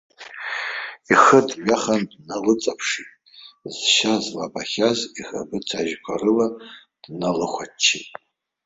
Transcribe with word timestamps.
Ихы 1.13 1.39
дҩахан 1.47 2.01
дналыҵаԥшит, 2.11 3.09
зшьа 3.75 4.13
злабахьаз 4.23 4.99
ихаԥыц 5.19 5.67
ажьқәа 5.79 6.13
рыла 6.21 6.47
дналыхәаччеит. 7.03 8.09